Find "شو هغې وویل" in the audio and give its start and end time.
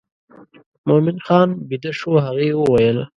1.99-2.97